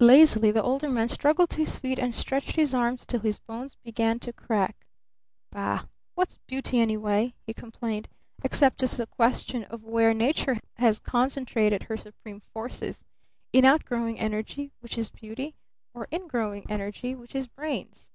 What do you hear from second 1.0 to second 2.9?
struggled to his feet and stretched his